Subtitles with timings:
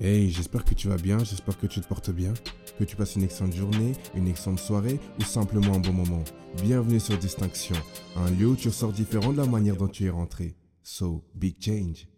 [0.00, 2.34] Hey, j'espère que tu vas bien, j'espère que tu te portes bien,
[2.78, 6.24] que tu passes une excellente journée, une excellente soirée ou simplement un bon moment.
[6.62, 7.76] Bienvenue sur Distinction,
[8.16, 10.54] un lieu où tu ressors différent de la manière dont tu es rentré.
[10.82, 12.08] So, big change.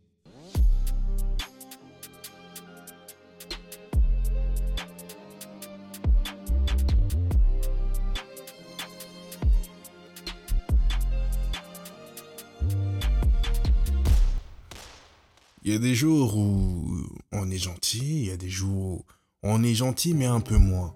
[15.67, 19.05] Il y a des jours où on est gentil, il y a des jours où
[19.43, 20.95] on est gentil mais un peu moins.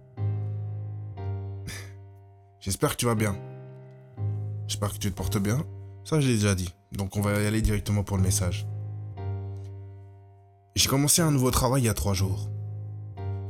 [2.60, 3.36] J'espère que tu vas bien.
[4.66, 5.64] J'espère que tu te portes bien.
[6.04, 6.72] Ça, je l'ai déjà dit.
[6.92, 8.66] Donc, on va y aller directement pour le message.
[10.74, 12.48] J'ai commencé un nouveau travail il y a trois jours.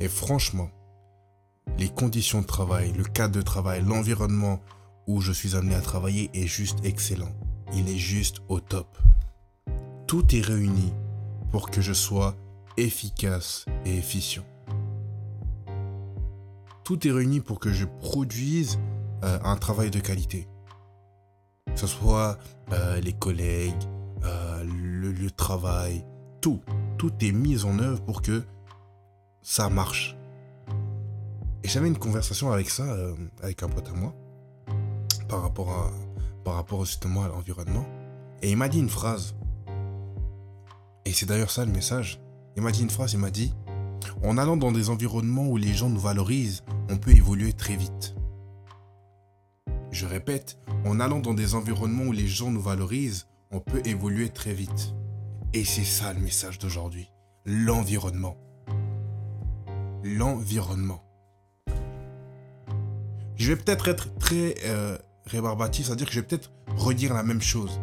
[0.00, 0.70] Et franchement,
[1.78, 4.60] les conditions de travail, le cadre de travail, l'environnement
[5.06, 7.32] où je suis amené à travailler est juste excellent.
[7.74, 8.96] Il est juste au top.
[10.06, 10.92] Tout est réuni
[11.50, 12.34] pour que je sois
[12.84, 14.45] efficace et efficient.
[16.84, 18.78] Tout est réuni pour que je produise
[19.25, 20.48] euh, un travail de qualité.
[21.67, 22.39] Que ce soit
[22.72, 23.75] euh, les collègues,
[24.25, 26.05] euh, le lieu de travail,
[26.41, 26.61] tout.
[26.97, 28.42] Tout est mis en œuvre pour que
[29.42, 30.17] ça marche.
[31.62, 32.84] Et j'avais une conversation avec ça,
[33.42, 34.14] avec un pote à moi,
[35.28, 35.91] par rapport, à,
[36.45, 37.86] par rapport justement à l'environnement.
[38.41, 39.34] Et il m'a dit une phrase
[41.08, 42.20] et c'est d'ailleurs ça le message.
[42.56, 43.54] Il m'a dit une phrase, il m'a dit,
[44.22, 48.14] en allant dans des environnements où les gens nous valorisent, on peut évoluer très vite.
[49.90, 54.28] Je répète, en allant dans des environnements où les gens nous valorisent, on peut évoluer
[54.28, 54.94] très vite.
[55.55, 57.10] Et c'est ça le message d'aujourd'hui.
[57.46, 58.36] L'environnement.
[60.05, 61.02] L'environnement.
[63.36, 67.40] Je vais peut-être être très euh, rébarbatif, c'est-à-dire que je vais peut-être redire la même
[67.40, 67.80] chose.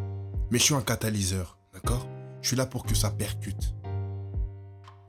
[0.51, 2.07] Mais je suis un catalyseur, d'accord?
[2.41, 3.74] Je suis là pour que ça percute.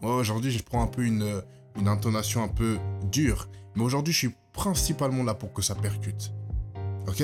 [0.03, 1.43] Aujourd'hui, je prends un peu une,
[1.87, 2.79] intonation un peu
[3.11, 3.49] dure.
[3.75, 6.33] Mais aujourd'hui, je suis principalement là pour que ça percute.
[7.07, 7.23] Ok?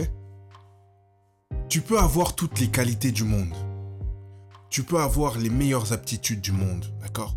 [1.68, 3.54] Tu peux avoir toutes les qualités du monde.
[4.68, 6.84] Tu peux avoir les meilleures aptitudes du monde.
[7.00, 7.36] D'accord?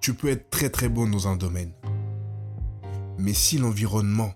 [0.00, 1.72] Tu peux être très très bon dans un domaine.
[3.18, 4.32] Mais si l'environnement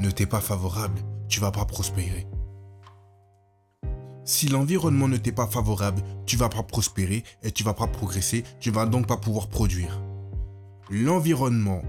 [0.00, 2.26] ne t'est pas favorable, tu vas pas prospérer.
[4.24, 8.42] Si l'environnement ne t'est pas favorable, tu vas pas prospérer et tu vas pas progresser,
[8.58, 10.00] tu vas donc pas pouvoir produire.
[10.90, 11.82] L'environnement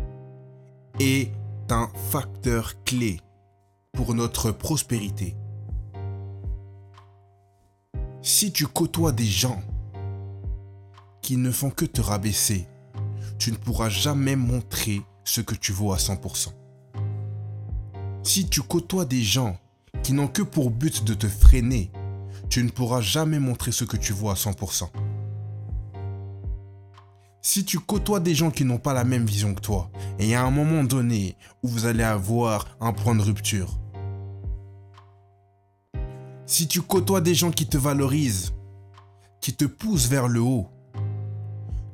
[1.00, 1.32] est
[1.70, 3.22] un facteur clé
[3.94, 5.36] pour notre prospérité.
[8.22, 9.62] Si tu côtoies des gens
[11.22, 12.68] qui ne font que te rabaisser,
[13.38, 16.50] tu ne pourras jamais montrer ce que tu vaux à 100%.
[18.24, 19.58] Si tu côtoies des gens
[20.04, 21.92] qui n'ont que pour but de te freiner,
[22.50, 24.90] tu ne pourras jamais montrer ce que tu vois à 100%.
[27.42, 30.44] Si tu côtoies des gens qui n'ont pas la même vision que toi, et a
[30.44, 33.78] un moment donné où vous allez avoir un point de rupture,
[36.48, 38.54] si tu côtoies des gens qui te valorisent,
[39.42, 40.68] qui te poussent vers le haut,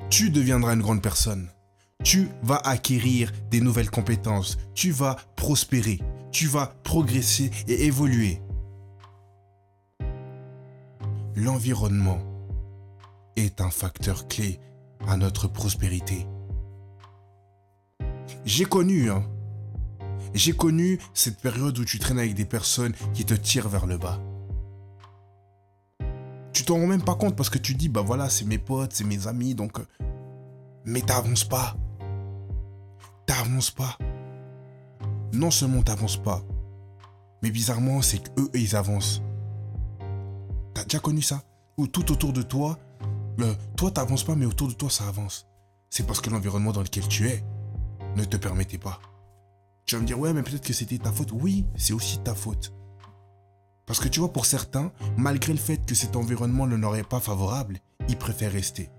[0.09, 1.49] tu deviendras une grande personne.
[2.03, 4.57] Tu vas acquérir des nouvelles compétences.
[4.73, 5.99] Tu vas prospérer.
[6.31, 8.41] Tu vas progresser et évoluer
[11.35, 12.19] l'environnement
[13.35, 14.59] est un facteur clé
[15.07, 16.27] à notre prospérité.
[18.45, 19.23] J'ai connu, hein,
[20.33, 23.97] j'ai connu cette période où tu traînes avec des personnes qui te tirent vers le
[23.97, 24.19] bas.
[26.53, 28.93] Tu t'en rends même pas compte parce que tu dis, bah voilà, c'est mes potes,
[28.93, 29.79] c'est mes amis, donc...
[29.79, 29.85] Euh,
[30.85, 31.75] mais t'avances pas.
[33.25, 33.97] T'avances pas.
[35.33, 36.43] Non seulement t'avances pas,
[37.41, 39.21] mais bizarrement, c'est qu'eux, ils avancent.
[40.91, 41.41] Déjà connu ça
[41.77, 42.77] Ou tout autour de toi,
[43.39, 45.47] euh, toi t'avances pas, mais autour de toi ça avance.
[45.89, 47.45] C'est parce que l'environnement dans lequel tu es
[48.17, 48.99] ne te permettait pas.
[49.85, 51.31] Tu vas me dire, ouais, mais peut-être que c'était ta faute.
[51.31, 52.73] Oui, c'est aussi ta faute.
[53.85, 57.07] Parce que tu vois, pour certains, malgré le fait que cet environnement ne leur est
[57.07, 58.89] pas favorable, ils préfèrent rester.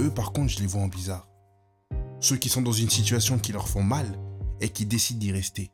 [0.00, 1.28] Eux, par contre, je les vois en bizarre.
[2.18, 4.18] Ceux qui sont dans une situation qui leur font mal
[4.60, 5.70] et qui décident d'y rester.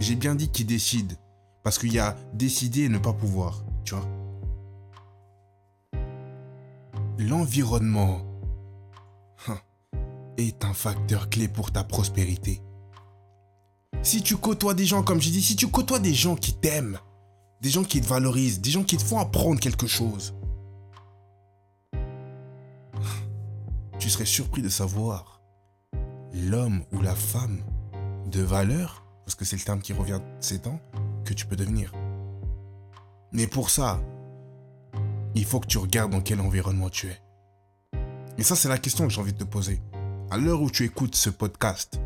[0.00, 1.14] J'ai bien dit qu'ils décident,
[1.64, 4.06] parce qu'il y a décider et ne pas pouvoir, tu vois.
[7.18, 8.20] L'environnement
[9.48, 9.58] hein,
[10.36, 12.60] est un facteur clé pour ta prospérité.
[14.02, 16.98] Si tu côtoies des gens, comme j'ai dit, si tu côtoies des gens qui t'aiment,
[17.62, 20.34] des gens qui te valorisent, des gens qui te font apprendre quelque chose,
[23.98, 25.40] tu serais surpris de savoir
[26.34, 27.62] l'homme ou la femme
[28.26, 30.80] de valeur, parce que c'est le terme qui revient ces temps,
[31.24, 31.92] que tu peux devenir.
[33.32, 34.00] Mais pour ça,
[35.34, 37.20] il faut que tu regardes dans quel environnement tu es.
[38.38, 39.80] Et ça, c'est la question que j'ai envie de te poser.
[40.30, 42.00] À l'heure où tu écoutes ce podcast,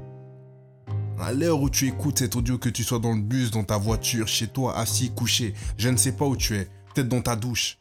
[1.20, 3.76] à l'heure où tu écoutes cet audio, que tu sois dans le bus, dans ta
[3.76, 7.36] voiture, chez toi, assis, couché, je ne sais pas où tu es, peut-être dans ta
[7.36, 7.78] douche.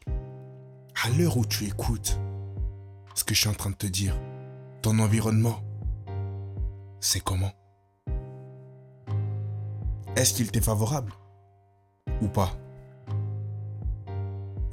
[1.04, 2.18] À l'heure où tu écoutes
[3.14, 4.18] ce que je suis en train de te dire,
[4.82, 5.60] ton environnement,
[7.00, 7.52] c'est comment?
[10.16, 11.12] Est-ce qu'il t'est favorable?
[12.22, 12.52] Ou pas.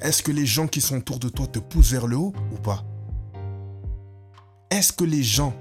[0.02, 2.58] Est-ce que les gens qui sont autour de toi te poussent vers le haut ou
[2.58, 2.84] pas?
[4.70, 5.54] Est-ce que les gens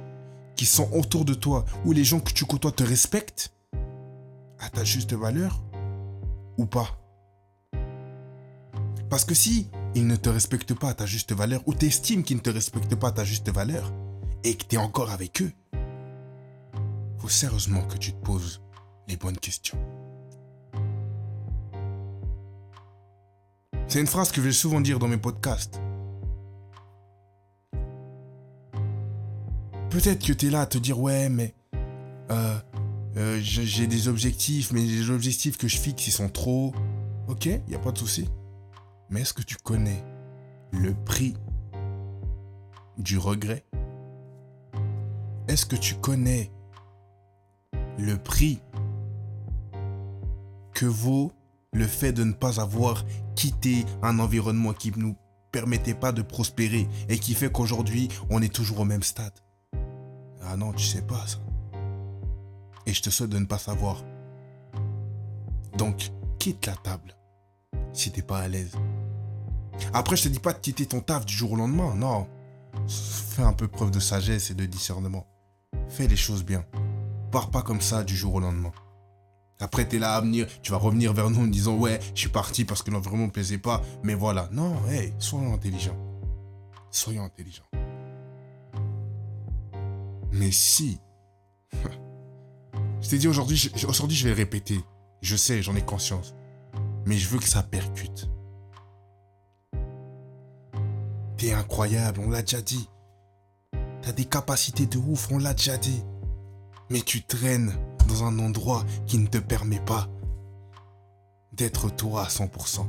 [0.56, 3.52] qui sont autour de toi ou les gens que tu côtoies te respectent
[4.58, 5.62] à ta juste valeur
[6.58, 6.98] ou pas?
[9.08, 12.38] Parce que si ils ne te respectent pas à ta juste valeur ou t'estimes qu'ils
[12.38, 13.92] ne te respectent pas à ta juste valeur
[14.42, 15.52] et que tu es encore avec eux,
[17.18, 18.60] faut sérieusement que tu te poses
[19.08, 19.78] les bonnes questions.
[23.94, 25.80] C'est une phrase que je vais souvent dire dans mes podcasts.
[29.88, 31.54] Peut-être que tu es là à te dire ouais mais
[32.32, 32.58] euh,
[33.16, 36.74] euh, j'ai des objectifs mais les objectifs que je fixe ils sont trop...
[37.28, 38.28] Ok, il n'y a pas de souci.
[39.10, 40.02] Mais est-ce que tu connais
[40.72, 41.36] le prix
[42.98, 43.64] du regret?
[45.46, 46.50] Est-ce que tu connais
[47.96, 48.60] le prix
[50.74, 51.30] que vaut
[51.74, 53.04] le fait de ne pas avoir
[53.34, 55.16] quitté un environnement qui ne nous
[55.52, 59.34] permettait pas de prospérer et qui fait qu'aujourd'hui on est toujours au même stade.
[60.42, 61.38] Ah non, tu sais pas ça.
[62.86, 64.04] Et je te souhaite de ne pas savoir.
[65.76, 67.16] Donc, quitte la table
[67.92, 68.72] si t'es pas à l'aise.
[69.92, 72.26] Après, je te dis pas de quitter ton taf du jour au lendemain, non.
[72.88, 75.26] Fais un peu preuve de sagesse et de discernement.
[75.88, 76.64] Fais les choses bien.
[77.30, 78.72] Pars pas comme ça du jour au lendemain.
[79.64, 82.28] Après, t'es là à venir, tu vas revenir vers nous en disant Ouais, je suis
[82.28, 83.80] parti parce que l'environnement ne plaisait pas.
[84.02, 84.50] Mais voilà.
[84.52, 85.96] Non, hey, soyons intelligents.
[86.90, 87.64] Soyons intelligents.
[90.32, 90.98] Mais si.
[93.00, 94.78] je t'ai dit aujourd'hui, aujourd'hui, je vais le répéter.
[95.22, 96.34] Je sais, j'en ai conscience.
[97.06, 98.28] Mais je veux que ça percute.
[101.38, 102.86] T'es incroyable, on l'a déjà dit.
[104.02, 106.02] T'as des capacités de ouf, on l'a déjà dit.
[106.90, 107.72] Mais tu traînes
[108.06, 110.08] dans un endroit qui ne te permet pas
[111.52, 112.86] d'être toi à 100%.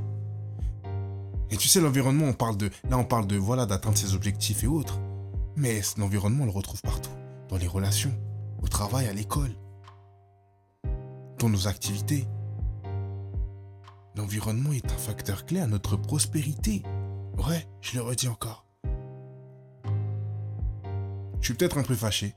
[1.52, 4.64] Et tu sais, l'environnement, on parle de, là, on parle de, voilà, d'atteindre ses objectifs
[4.64, 5.00] et autres.
[5.56, 7.12] Mais l'environnement, on le retrouve partout.
[7.50, 8.14] Dans les relations,
[8.62, 9.52] au travail, à l'école,
[11.40, 12.28] dans nos activités.
[14.16, 16.82] L'environnement est un facteur clé à notre prospérité.
[17.38, 18.66] Ouais, je le redis encore.
[21.42, 22.34] Je suis peut-être un peu fâché.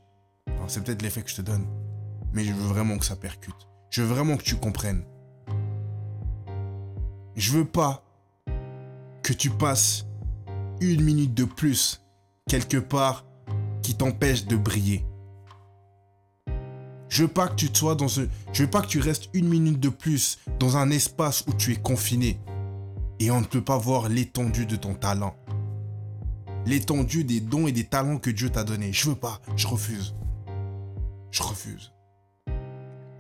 [0.67, 1.67] C'est peut-être l'effet que je te donne
[2.33, 3.69] mais je veux vraiment que ça percute.
[3.91, 5.05] Je veux vraiment que tu comprennes.
[7.37, 8.05] Je veux pas
[9.23, 10.07] que tu passes
[10.81, 12.03] une minute de plus
[12.49, 13.25] quelque part
[13.83, 15.07] qui t'empêche de briller.
[17.09, 19.49] Je veux pas que tu sois dans ce, je veux pas que tu restes une
[19.49, 22.39] minute de plus dans un espace où tu es confiné
[23.19, 25.35] et on ne peut pas voir l'étendue de ton talent.
[26.67, 28.93] L'étendue des dons et des talents que Dieu t'a donnés.
[28.93, 30.15] Je veux pas, je refuse.
[31.31, 31.93] Je refuse.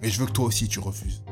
[0.03, 1.25] Et je veux que toi aussi tu refuses.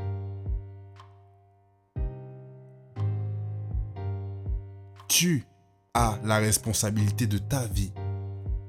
[5.07, 5.45] Tu
[5.93, 7.93] as la responsabilité de ta vie.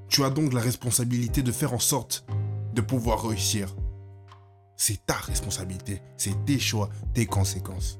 [0.07, 2.25] Tu as donc la responsabilité de faire en sorte
[2.73, 3.75] de pouvoir réussir.
[4.77, 7.99] C'est ta responsabilité, c'est tes choix, tes conséquences.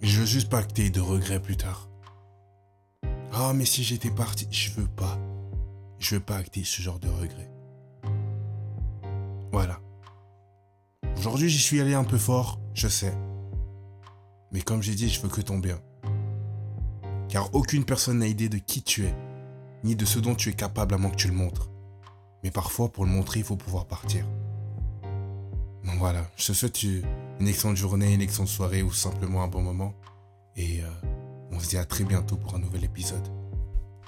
[0.00, 1.88] Je veux juste pas que de regrets plus tard.
[3.32, 5.18] Ah, mais si j'étais parti, je veux pas.
[5.98, 7.50] Je veux pas que tu aies ce genre de regrets.
[11.24, 13.14] Aujourd'hui, j'y suis allé un peu fort, je sais.
[14.52, 15.80] Mais comme j'ai dit, je veux que ton bien.
[17.30, 19.14] Car aucune personne n'a idée de qui tu es,
[19.84, 21.70] ni de ce dont tu es capable à moins que tu le montres.
[22.42, 24.26] Mais parfois, pour le montrer, il faut pouvoir partir.
[25.86, 29.62] Donc voilà, je te souhaite une excellente journée, une excellente soirée ou simplement un bon
[29.62, 29.94] moment.
[30.56, 30.90] Et euh,
[31.52, 33.26] on se dit à très bientôt pour un nouvel épisode.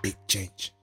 [0.02, 0.74] Big Change.